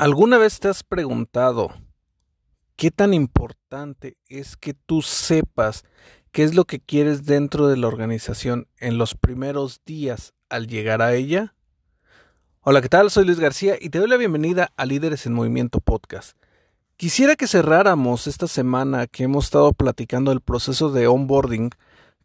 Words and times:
¿Alguna 0.00 0.38
vez 0.38 0.60
te 0.60 0.68
has 0.68 0.84
preguntado 0.84 1.70
qué 2.76 2.92
tan 2.92 3.12
importante 3.14 4.16
es 4.28 4.56
que 4.56 4.72
tú 4.72 5.02
sepas 5.02 5.82
qué 6.30 6.44
es 6.44 6.54
lo 6.54 6.66
que 6.66 6.78
quieres 6.78 7.24
dentro 7.24 7.66
de 7.66 7.76
la 7.76 7.88
organización 7.88 8.68
en 8.76 8.96
los 8.96 9.16
primeros 9.16 9.80
días 9.84 10.34
al 10.50 10.68
llegar 10.68 11.02
a 11.02 11.14
ella? 11.14 11.56
Hola, 12.60 12.80
¿qué 12.80 12.88
tal? 12.88 13.10
Soy 13.10 13.24
Luis 13.24 13.40
García 13.40 13.76
y 13.80 13.90
te 13.90 13.98
doy 13.98 14.08
la 14.08 14.16
bienvenida 14.16 14.70
a 14.76 14.86
Líderes 14.86 15.26
en 15.26 15.32
Movimiento 15.32 15.80
Podcast. 15.80 16.38
Quisiera 16.96 17.34
que 17.34 17.48
cerráramos 17.48 18.28
esta 18.28 18.46
semana 18.46 19.08
que 19.08 19.24
hemos 19.24 19.46
estado 19.46 19.72
platicando 19.72 20.30
del 20.30 20.42
proceso 20.42 20.92
de 20.92 21.08
onboarding, 21.08 21.70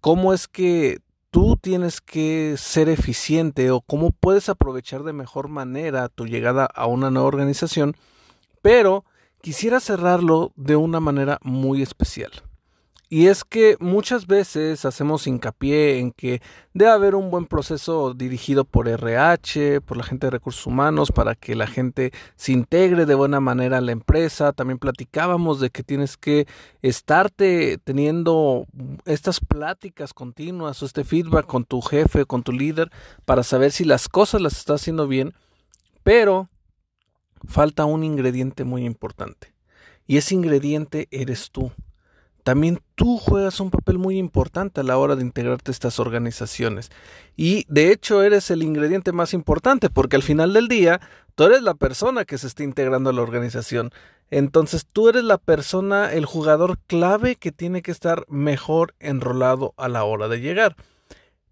cómo 0.00 0.32
es 0.32 0.48
que 0.48 1.00
tú 1.30 1.56
tienes 1.56 2.00
que 2.00 2.54
ser 2.56 2.88
eficiente 2.88 3.70
o 3.70 3.80
cómo 3.80 4.10
puedes 4.10 4.48
aprovechar 4.48 5.02
de 5.02 5.12
mejor 5.12 5.48
manera 5.48 6.08
tu 6.08 6.26
llegada 6.26 6.66
a 6.66 6.86
una 6.86 7.10
nueva 7.10 7.28
organización, 7.28 7.96
pero 8.62 9.04
quisiera 9.40 9.80
cerrarlo 9.80 10.52
de 10.56 10.76
una 10.76 11.00
manera 11.00 11.38
muy 11.42 11.82
especial. 11.82 12.30
Y 13.10 13.28
es 13.28 13.42
que 13.42 13.78
muchas 13.80 14.26
veces 14.26 14.84
hacemos 14.84 15.26
hincapié 15.26 15.98
en 15.98 16.12
que 16.12 16.42
debe 16.74 16.90
haber 16.90 17.14
un 17.14 17.30
buen 17.30 17.46
proceso 17.46 18.12
dirigido 18.12 18.66
por 18.66 18.86
RH, 18.86 19.80
por 19.80 19.96
la 19.96 20.04
gente 20.04 20.26
de 20.26 20.32
recursos 20.32 20.66
humanos, 20.66 21.10
para 21.10 21.34
que 21.34 21.54
la 21.54 21.66
gente 21.66 22.12
se 22.36 22.52
integre 22.52 23.06
de 23.06 23.14
buena 23.14 23.40
manera 23.40 23.78
a 23.78 23.80
la 23.80 23.92
empresa. 23.92 24.52
También 24.52 24.78
platicábamos 24.78 25.58
de 25.58 25.70
que 25.70 25.82
tienes 25.82 26.18
que 26.18 26.46
estarte 26.82 27.78
teniendo 27.82 28.66
estas 29.06 29.40
pláticas 29.40 30.12
continuas 30.12 30.82
o 30.82 30.86
este 30.86 31.02
feedback 31.02 31.46
con 31.46 31.64
tu 31.64 31.80
jefe, 31.80 32.26
con 32.26 32.42
tu 32.42 32.52
líder, 32.52 32.90
para 33.24 33.42
saber 33.42 33.72
si 33.72 33.84
las 33.84 34.10
cosas 34.10 34.42
las 34.42 34.58
estás 34.58 34.82
haciendo 34.82 35.08
bien. 35.08 35.32
Pero 36.02 36.50
falta 37.46 37.86
un 37.86 38.04
ingrediente 38.04 38.64
muy 38.64 38.84
importante. 38.84 39.54
Y 40.06 40.18
ese 40.18 40.34
ingrediente 40.34 41.08
eres 41.10 41.50
tú 41.50 41.72
también 42.48 42.80
tú 42.94 43.18
juegas 43.18 43.60
un 43.60 43.70
papel 43.70 43.98
muy 43.98 44.16
importante 44.16 44.80
a 44.80 44.82
la 44.82 44.96
hora 44.96 45.16
de 45.16 45.22
integrarte 45.22 45.70
a 45.70 45.72
estas 45.72 46.00
organizaciones. 46.00 46.90
Y 47.36 47.66
de 47.68 47.92
hecho 47.92 48.22
eres 48.22 48.50
el 48.50 48.62
ingrediente 48.62 49.12
más 49.12 49.34
importante 49.34 49.90
porque 49.90 50.16
al 50.16 50.22
final 50.22 50.54
del 50.54 50.66
día 50.66 50.98
tú 51.34 51.44
eres 51.44 51.60
la 51.60 51.74
persona 51.74 52.24
que 52.24 52.38
se 52.38 52.46
está 52.46 52.62
integrando 52.62 53.10
a 53.10 53.12
la 53.12 53.20
organización. 53.20 53.90
Entonces 54.30 54.86
tú 54.90 55.10
eres 55.10 55.24
la 55.24 55.36
persona, 55.36 56.10
el 56.10 56.24
jugador 56.24 56.78
clave 56.86 57.36
que 57.36 57.52
tiene 57.52 57.82
que 57.82 57.90
estar 57.90 58.24
mejor 58.28 58.94
enrolado 58.98 59.74
a 59.76 59.88
la 59.90 60.04
hora 60.04 60.28
de 60.28 60.40
llegar. 60.40 60.74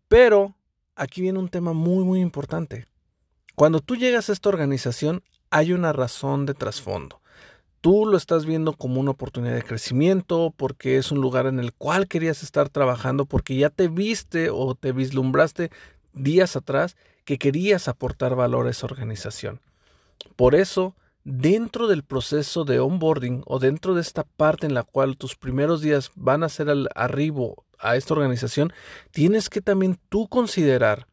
Pero 0.08 0.56
aquí 0.94 1.20
viene 1.20 1.38
un 1.38 1.50
tema 1.50 1.74
muy 1.74 2.04
muy 2.04 2.20
importante. 2.22 2.86
Cuando 3.54 3.80
tú 3.80 3.96
llegas 3.96 4.30
a 4.30 4.32
esta 4.32 4.48
organización 4.48 5.22
hay 5.50 5.74
una 5.74 5.92
razón 5.92 6.46
de 6.46 6.54
trasfondo 6.54 7.20
tú 7.86 8.04
lo 8.04 8.16
estás 8.16 8.46
viendo 8.46 8.72
como 8.72 9.00
una 9.00 9.12
oportunidad 9.12 9.54
de 9.54 9.62
crecimiento, 9.62 10.52
porque 10.56 10.96
es 10.96 11.12
un 11.12 11.20
lugar 11.20 11.46
en 11.46 11.60
el 11.60 11.72
cual 11.72 12.08
querías 12.08 12.42
estar 12.42 12.68
trabajando, 12.68 13.26
porque 13.26 13.54
ya 13.54 13.70
te 13.70 13.86
viste 13.86 14.50
o 14.50 14.74
te 14.74 14.90
vislumbraste 14.90 15.70
días 16.12 16.56
atrás 16.56 16.96
que 17.24 17.38
querías 17.38 17.86
aportar 17.86 18.34
valor 18.34 18.66
a 18.66 18.70
esa 18.70 18.86
organización. 18.86 19.60
Por 20.34 20.56
eso, 20.56 20.96
dentro 21.22 21.86
del 21.86 22.02
proceso 22.02 22.64
de 22.64 22.80
onboarding 22.80 23.44
o 23.46 23.60
dentro 23.60 23.94
de 23.94 24.00
esta 24.00 24.24
parte 24.24 24.66
en 24.66 24.74
la 24.74 24.82
cual 24.82 25.16
tus 25.16 25.36
primeros 25.36 25.80
días 25.80 26.10
van 26.16 26.42
a 26.42 26.48
ser 26.48 26.70
al 26.70 26.88
arribo 26.96 27.66
a 27.78 27.94
esta 27.94 28.14
organización, 28.14 28.72
tienes 29.12 29.48
que 29.48 29.60
también 29.60 29.96
tú 30.08 30.26
considerar 30.26 31.06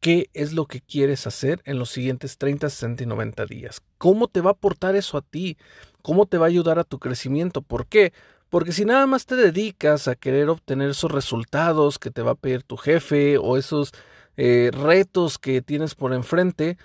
qué 0.00 0.30
es 0.32 0.52
lo 0.52 0.66
que 0.66 0.80
quieres 0.80 1.26
hacer 1.26 1.60
en 1.64 1.78
los 1.78 1.90
siguientes 1.90 2.38
30, 2.38 2.68
60 2.70 3.02
y 3.02 3.06
90 3.06 3.46
días. 3.46 3.82
¿Cómo 3.98 4.28
te 4.28 4.40
va 4.40 4.50
a 4.50 4.52
aportar 4.52 4.96
eso 4.96 5.18
a 5.18 5.22
ti? 5.22 5.58
¿Cómo 6.02 6.26
te 6.26 6.38
va 6.38 6.46
a 6.46 6.48
ayudar 6.48 6.78
a 6.78 6.84
tu 6.84 6.98
crecimiento? 6.98 7.62
¿Por 7.62 7.86
qué? 7.86 8.12
Porque 8.48 8.72
si 8.72 8.84
nada 8.84 9.06
más 9.06 9.26
te 9.26 9.36
dedicas 9.36 10.08
a 10.08 10.16
querer 10.16 10.48
obtener 10.48 10.90
esos 10.90 11.12
resultados 11.12 11.98
que 11.98 12.10
te 12.10 12.22
va 12.22 12.32
a 12.32 12.36
pedir 12.36 12.62
tu 12.62 12.76
jefe 12.76 13.38
o 13.38 13.56
esos 13.56 13.92
eh, 14.36 14.70
retos 14.72 15.38
que 15.38 15.62
tienes 15.62 15.94
por 15.94 16.14
enfrente, 16.14 16.78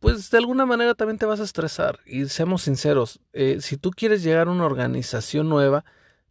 pues 0.00 0.30
de 0.30 0.38
alguna 0.38 0.66
manera 0.66 0.94
también 0.94 1.18
te 1.18 1.26
vas 1.26 1.40
a 1.40 1.44
estresar. 1.44 2.00
Y 2.06 2.26
seamos 2.26 2.62
sinceros, 2.62 3.20
eh, 3.32 3.58
si 3.60 3.76
tú 3.76 3.90
quieres 3.92 4.22
llegar 4.22 4.48
a 4.48 4.50
una 4.50 4.66
organización 4.66 5.48
nueva, 5.48 5.84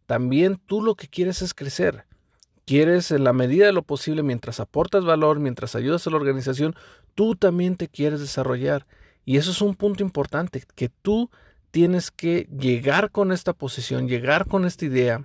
también 0.06 0.58
tú 0.58 0.82
lo 0.82 0.94
que 0.94 1.08
quieres 1.08 1.42
es 1.42 1.54
crecer 1.54 2.06
quieres 2.68 3.12
en 3.12 3.24
la 3.24 3.32
medida 3.32 3.64
de 3.64 3.72
lo 3.72 3.82
posible, 3.82 4.22
mientras 4.22 4.60
aportas 4.60 5.02
valor, 5.02 5.40
mientras 5.40 5.74
ayudas 5.74 6.06
a 6.06 6.10
la 6.10 6.16
organización, 6.16 6.74
tú 7.14 7.34
también 7.34 7.76
te 7.76 7.88
quieres 7.88 8.20
desarrollar. 8.20 8.86
Y 9.24 9.38
eso 9.38 9.52
es 9.52 9.62
un 9.62 9.74
punto 9.74 10.02
importante, 10.02 10.62
que 10.74 10.90
tú 10.90 11.30
tienes 11.70 12.10
que 12.10 12.46
llegar 12.54 13.10
con 13.10 13.32
esta 13.32 13.54
posición, 13.54 14.06
llegar 14.06 14.46
con 14.46 14.66
esta 14.66 14.84
idea 14.84 15.24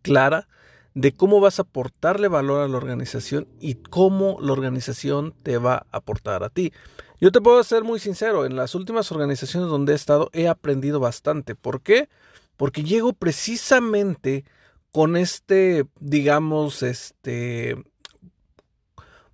clara 0.00 0.48
de 0.94 1.12
cómo 1.12 1.40
vas 1.40 1.58
a 1.58 1.62
aportarle 1.62 2.28
valor 2.28 2.62
a 2.62 2.68
la 2.68 2.78
organización 2.78 3.46
y 3.60 3.74
cómo 3.74 4.38
la 4.40 4.52
organización 4.52 5.34
te 5.42 5.58
va 5.58 5.86
a 5.92 5.98
aportar 5.98 6.42
a 6.42 6.48
ti. 6.48 6.72
Yo 7.20 7.32
te 7.32 7.42
puedo 7.42 7.62
ser 7.64 7.84
muy 7.84 8.00
sincero, 8.00 8.46
en 8.46 8.56
las 8.56 8.74
últimas 8.74 9.12
organizaciones 9.12 9.68
donde 9.68 9.92
he 9.92 9.96
estado 9.96 10.30
he 10.32 10.48
aprendido 10.48 11.00
bastante. 11.00 11.54
¿Por 11.54 11.82
qué? 11.82 12.08
Porque 12.56 12.82
llego 12.82 13.12
precisamente 13.12 14.46
con 14.92 15.16
este, 15.16 15.86
digamos, 16.00 16.82
este, 16.82 17.76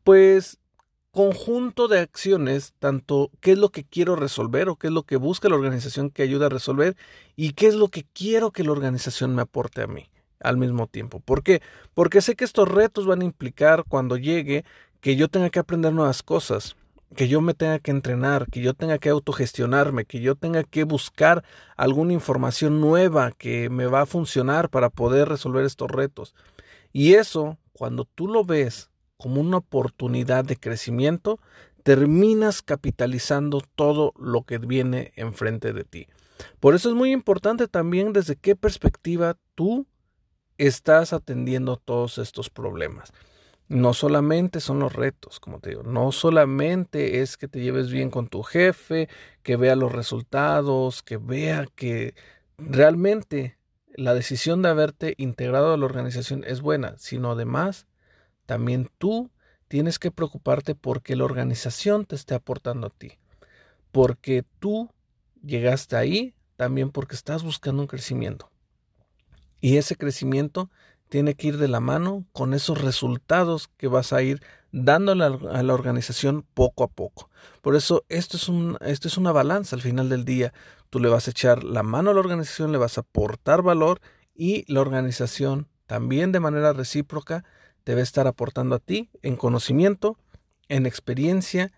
pues 0.05 0.59
conjunto 1.17 1.89
de 1.89 2.01
acciones, 2.01 2.75
tanto 2.79 3.31
qué 3.41 3.53
es 3.53 3.59
lo 3.59 3.71
que 3.71 3.85
quiero 3.85 4.17
resolver 4.17 4.69
o 4.69 4.77
qué 4.77 4.89
es 4.89 4.93
lo 4.93 5.05
que 5.05 5.17
busca 5.17 5.49
la 5.49 5.55
organización 5.55 6.11
que 6.11 6.23
ayuda 6.23 6.47
a 6.47 6.51
resolver 6.51 6.95
y 7.37 7.55
qué 7.55 7.69
es 7.69 7.75
lo 7.75 7.89
que 7.89 8.05
quiero 8.13 8.51
que 8.51 8.65
la 8.65 8.73
organización 8.73 9.35
me 9.35 9.41
aporte 9.41 9.81
a 9.81 9.87
mí 9.87 10.11
al 10.41 10.59
mismo 10.59 10.87
tiempo. 10.87 11.21
¿Por 11.21 11.43
qué? 11.43 11.63
Porque 11.95 12.21
sé 12.21 12.37
que 12.37 12.45
estos 12.45 12.69
retos 12.69 13.07
van 13.07 13.23
a 13.23 13.25
implicar 13.25 13.85
cuando 13.89 14.19
llegue 14.19 14.67
que 15.01 15.17
yo 15.17 15.29
tenga 15.29 15.49
que 15.49 15.59
aprender 15.59 15.95
nuevas 15.95 16.23
cosas, 16.23 16.77
que 17.15 17.29
yo 17.29 17.41
me 17.41 17.55
tenga 17.55 17.79
que 17.79 17.91
entrenar, 17.91 18.47
que 18.51 18.61
yo 18.61 18.75
tenga 18.75 18.99
que 18.99 19.11
autogestionarme, 19.11 20.05
que 20.05 20.21
yo 20.21 20.35
tenga 20.35 20.65
que 20.65 20.85
buscar 20.85 21.45
alguna 21.77 22.13
información 22.13 22.81
nueva 22.81 23.33
que 23.33 23.71
me 23.71 23.87
va 23.87 24.03
a 24.03 24.07
funcionar 24.07 24.71
para 24.71 24.91
poder 24.91 25.29
resolver 25.29 25.65
estos 25.65 25.91
retos. 25.91 26.35
Y 26.93 27.15
eso, 27.15 27.59
cuando 27.73 28.05
tú 28.05 28.27
lo 28.27 28.45
ves 28.45 28.91
como 29.17 29.41
una 29.41 29.59
oportunidad 29.59 30.45
de 30.45 30.57
crecimiento, 30.57 31.39
terminas 31.83 32.63
capitalizando 32.63 33.63
todo 33.77 34.13
lo 34.19 34.43
que 34.43 34.59
viene 34.59 35.13
enfrente 35.17 35.73
de 35.73 35.85
ti. 35.85 36.09
Por 36.59 36.75
eso 36.75 36.89
es 36.89 36.95
muy 36.95 37.13
importante 37.13 37.69
también 37.69 38.13
desde 38.13 38.37
qué 38.37 38.57
perspectiva 38.57 39.37
tú 39.55 39.87
estás 40.59 41.13
atendiendo 41.13 41.77
todos 41.77 42.19
estos 42.19 42.51
problemas 42.51 43.13
no 43.69 43.95
solamente 43.95 44.61
son 44.61 44.79
los 44.79 44.93
retos, 44.93 45.41
como 45.41 45.59
te 45.59 45.71
digo, 45.71 45.83
no 45.83 46.13
solamente 46.13 47.21
es 47.21 47.37
que 47.37 47.49
te 47.49 47.61
lleves 47.61 47.91
bien 47.91 48.11
con 48.11 48.29
tu 48.29 48.43
jefe, 48.43 49.09
que 49.43 49.57
vea 49.57 49.75
los 49.75 49.93
resultados, 49.93 51.03
que 51.03 51.17
vea 51.17 51.67
que 51.75 52.15
realmente 52.59 53.59
la 53.95 54.15
decisión 54.15 54.63
de 54.63 54.69
haberte 54.69 55.15
integrado 55.17 55.73
a 55.73 55.77
la 55.77 55.85
organización 55.85 56.45
es 56.47 56.61
buena, 56.61 56.95
sino 56.99 57.33
además 57.33 57.87
también 58.45 58.91
tú 58.99 59.31
tienes 59.69 59.99
que 59.99 60.13
preocuparte 60.13 60.75
porque 60.75 61.17
la 61.17 61.25
organización 61.25 62.05
te 62.07 62.15
esté 62.15 62.35
aportando 62.35 62.87
a 62.87 62.91
ti, 62.91 63.19
porque 63.91 64.45
tú 64.61 64.91
llegaste 65.43 65.97
ahí 65.97 66.35
también 66.57 66.91
porque 66.91 67.17
estás 67.17 67.43
buscando 67.43 67.83
un 67.83 67.89
crecimiento. 67.89 68.51
Y 69.61 69.79
ese 69.79 69.97
crecimiento 69.97 70.71
tiene 71.09 71.35
que 71.35 71.49
ir 71.49 71.59
de 71.59 71.69
la 71.69 71.81
mano 71.81 72.25
con 72.33 72.55
esos 72.55 72.81
resultados 72.81 73.69
que 73.77 73.89
vas 73.89 74.13
a 74.13 74.23
ir 74.23 74.43
dándole 74.73 75.25
a 75.25 75.63
la 75.63 75.75
organización 75.75 76.45
poco 76.55 76.85
a 76.85 76.89
poco. 76.89 77.31
Por 77.63 77.77
eso 77.77 78.05
esto 78.09 78.37
es, 78.37 78.49
un, 78.49 78.77
esto 78.81 79.09
es 79.09 79.17
una 79.17 79.33
balanza 79.33 79.77
al 79.77 79.83
final 79.83 80.09
del 80.09 80.25
día. 80.25 80.53
Tú 80.91 81.01
le 81.01 81.09
vas 81.09 81.27
a 81.27 81.31
echar 81.31 81.65
la 81.65 81.83
mano 81.83 82.11
a 82.11 82.15
la 82.15 82.21
organización, 82.21 82.73
le 82.73 82.79
vas 82.79 82.99
a 82.99 83.03
aportar 83.03 83.63
valor 83.63 84.01
y 84.35 84.71
la 84.73 84.81
organización 84.81 85.69
también 85.87 86.33
de 86.33 86.41
manera 86.41 86.73
recíproca 86.73 87.45
te 87.85 87.95
va 87.95 88.01
a 88.01 88.03
estar 88.03 88.27
aportando 88.27 88.75
a 88.75 88.81
ti 88.81 89.09
en 89.23 89.37
conocimiento, 89.37 90.19
en 90.69 90.87
experiencia 90.87 91.73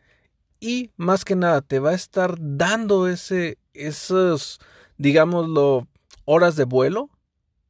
y 0.58 0.90
más 0.96 1.24
que 1.24 1.36
nada 1.36 1.60
te 1.60 1.78
va 1.78 1.90
a 1.90 1.94
estar 1.94 2.34
dando 2.38 3.06
ese, 3.06 3.58
esos, 3.74 4.60
digámoslo, 4.96 5.86
horas 6.24 6.56
de 6.56 6.64
vuelo 6.64 7.10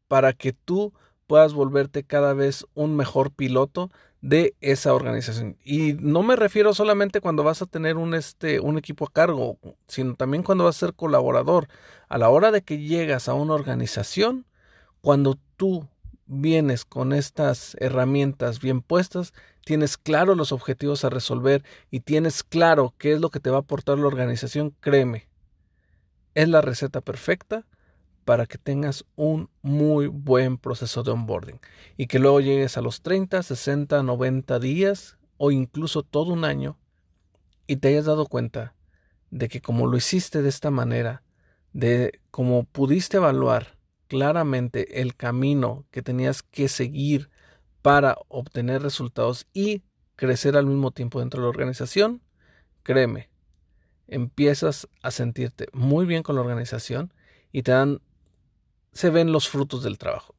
para 0.07 0.33
que 0.33 0.53
tú 0.53 0.95
puedas 1.29 1.55
volverte 1.55 2.03
cada 2.03 2.35
vez 2.35 2.67
un 2.75 2.97
mejor 2.97 3.31
piloto 3.31 3.93
de 4.21 4.57
esa 4.61 4.95
organización. 4.95 5.57
Y 5.63 5.93
no 5.93 6.25
me 6.25 6.35
refiero 6.35 6.75
solamente 6.75 7.21
cuando 7.21 7.45
vas 7.45 7.63
a 7.63 7.67
tener 7.67 7.97
un, 7.97 8.15
este, 8.15 8.59
un 8.59 8.79
equipo 8.79 9.05
a 9.05 9.13
cargo, 9.13 9.59
sino 9.87 10.17
también 10.17 10.43
cuando 10.43 10.65
vas 10.65 10.77
a 10.77 10.87
ser 10.87 10.95
colaborador. 10.95 11.69
A 12.09 12.19
la 12.19 12.31
hora 12.31 12.51
de 12.51 12.63
que 12.63 12.79
llegas 12.79 13.29
a 13.29 13.35
una 13.35 13.55
organización, 13.55 14.47
cuando 15.01 15.39
tú 15.57 15.87
vienes 16.27 16.85
con 16.85 17.13
estas 17.13 17.77
herramientas 17.79 18.61
bien 18.61 18.81
puestas, 18.81 19.33
tienes 19.65 19.99
claro 19.99 20.35
los 20.35 20.51
objetivos 20.51 21.05
a 21.05 21.11
resolver 21.11 21.63
y 21.91 22.01
tienes 22.01 22.43
claro 22.43 22.95
qué 22.99 23.13
es 23.13 23.21
lo 23.21 23.31
que 23.31 23.41
te 23.41 23.51
va 23.51 23.59
a 23.59 23.61
aportar 23.61 23.99
la 23.99 24.07
organización, 24.07 24.75
créeme, 24.81 25.29
es 26.35 26.49
la 26.49 26.63
receta 26.63 27.01
perfecta 27.03 27.67
para 28.29 28.45
que 28.45 28.59
tengas 28.59 29.07
un 29.17 29.49
muy 29.63 30.07
buen 30.07 30.59
proceso 30.59 31.03
de 31.03 31.13
onboarding 31.13 31.59
y 31.97 32.09
que 32.09 32.19
luego 32.19 32.41
llegues 32.41 32.77
a 32.77 32.83
los 32.83 33.01
30, 33.01 33.43
60, 33.43 34.03
90 34.03 34.59
días 34.59 35.17
o 35.39 35.51
incluso 35.51 36.03
todo 36.03 36.35
un 36.35 36.45
año 36.45 36.79
y 37.67 37.77
te 37.77 37.89
hayas 37.89 38.05
dado 38.05 38.27
cuenta 38.27 38.75
de 39.31 39.49
que 39.49 39.63
como 39.63 39.87
lo 39.87 39.97
hiciste 39.97 40.43
de 40.43 40.51
esta 40.51 40.71
manera, 40.71 41.23
de 41.73 42.21
cómo 42.31 42.65
pudiste 42.65 43.17
evaluar 43.17 43.79
claramente 44.09 45.01
el 45.01 45.17
camino 45.17 45.87
que 45.91 46.03
tenías 46.03 46.43
que 46.43 46.69
seguir 46.69 47.31
para 47.81 48.19
obtener 48.29 48.83
resultados 48.83 49.47
y 49.55 49.85
crecer 50.17 50.59
al 50.59 50.67
mismo 50.67 50.91
tiempo 50.91 51.21
dentro 51.21 51.41
de 51.41 51.45
la 51.47 51.49
organización, 51.49 52.21
créeme, 52.83 53.31
empiezas 54.07 54.87
a 55.01 55.13
sentirte 55.13 55.69
muy 55.73 56.05
bien 56.05 56.23
con 56.23 56.35
la 56.35 56.43
organización 56.43 57.15
y 57.53 57.63
te 57.63 57.73
dan, 57.73 58.03
se 58.93 59.11
ven 59.11 59.33
los 59.33 59.49
frutos 59.49 59.83
del 59.83 59.99
trabajo. 59.99 60.35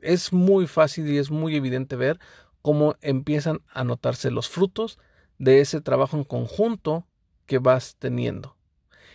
es 0.00 0.32
muy 0.32 0.66
fácil 0.66 1.08
y 1.08 1.18
es 1.18 1.30
muy 1.30 1.56
evidente 1.56 1.96
ver 1.96 2.18
cómo 2.60 2.96
empiezan 3.00 3.60
a 3.72 3.84
notarse 3.84 4.30
los 4.30 4.48
frutos 4.48 4.98
de 5.38 5.60
ese 5.60 5.80
trabajo 5.80 6.16
en 6.16 6.24
conjunto 6.24 7.06
que 7.46 7.58
vas 7.58 7.96
teniendo. 7.98 8.56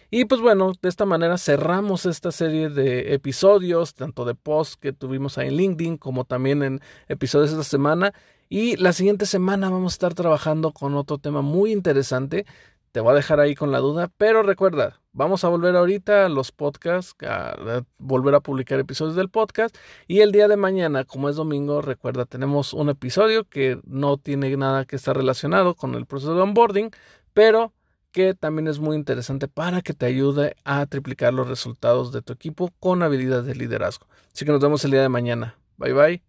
Y 0.10 0.26
pues 0.26 0.40
bueno, 0.40 0.72
de 0.82 0.88
esta 0.88 1.06
manera 1.06 1.38
cerramos 1.38 2.06
esta 2.06 2.32
serie 2.32 2.70
de 2.70 3.14
episodios, 3.14 3.94
tanto 3.94 4.24
de 4.24 4.36
posts 4.36 4.78
que 4.78 4.94
tuvimos 4.94 5.38
ahí 5.38 5.50
en 5.50 5.58
LinkedIn 5.58 5.98
como 5.98 6.24
también 6.24 6.64
en 6.64 6.82
episodios 7.10 7.52
de 7.52 7.58
esta 7.58 7.70
semana. 7.70 8.14
Y 8.48 8.78
la 8.78 8.94
siguiente 8.94 9.26
semana 9.26 9.70
vamos 9.70 9.94
a 9.94 9.96
estar 9.96 10.14
trabajando 10.14 10.72
con 10.72 10.96
otro 10.96 11.18
tema 11.18 11.42
muy 11.42 11.74
interesante. 11.74 12.46
Te 12.98 13.02
voy 13.02 13.12
a 13.12 13.16
dejar 13.16 13.40
ahí 13.40 13.54
con 13.54 13.72
la 13.72 13.78
duda, 13.78 14.12
pero 14.18 14.42
recuerda, 14.42 15.00
vamos 15.14 15.44
a 15.44 15.50
volver 15.50 15.76
ahorita 15.76 16.26
a 16.26 16.30
los 16.30 16.52
podcasts, 16.52 17.14
a 17.22 17.84
volver 18.00 18.34
a 18.34 18.40
publicar 18.40 18.80
episodios 18.80 19.16
del 19.16 19.30
podcast. 19.30 19.78
Y 20.08 20.22
el 20.22 20.32
día 20.32 20.48
de 20.48 20.58
mañana, 20.58 21.04
como 21.04 21.30
es 21.30 21.36
domingo, 21.36 21.84
recuerda, 21.84 22.26
tenemos 22.26 22.74
un 22.74 22.90
episodio 22.90 23.44
que 23.44 23.80
no 23.86 24.18
tiene 24.18 24.58
nada 24.58 24.86
que 24.86 24.96
estar 24.96 25.16
relacionado 25.16 25.76
con 25.76 25.94
el 25.94 26.08
proceso 26.08 26.34
de 26.34 26.42
onboarding, 26.42 26.90
pero 27.36 27.72
que 28.12 28.34
también 28.34 28.68
es 28.68 28.80
muy 28.80 28.96
interesante 28.96 29.48
para 29.48 29.84
que 29.84 29.94
te 29.94 30.08
ayude 30.08 30.56
a 30.64 30.84
triplicar 30.88 31.36
los 31.36 31.48
resultados 31.48 32.12
de 32.12 32.24
tu 32.24 32.34
equipo 32.34 32.72
con 32.80 33.04
habilidades 33.04 33.46
de 33.46 33.54
liderazgo. 33.54 34.08
Así 34.34 34.44
que 34.44 34.52
nos 34.52 34.60
vemos 34.60 34.84
el 34.86 34.90
día 34.90 35.04
de 35.04 35.10
mañana. 35.10 35.56
Bye 35.78 35.94
bye. 35.94 36.27